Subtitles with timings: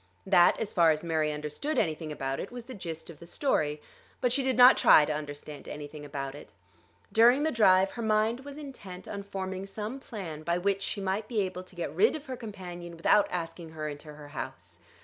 [0.25, 3.79] That, as far as Mary understood anything about it, was the gist of the story.
[4.19, 6.51] But she did not try to understand anything about it.
[7.13, 11.27] During the drive her mind was intent on forming some plan by which she might
[11.27, 14.79] be able to get rid of her companion without asking her into her house.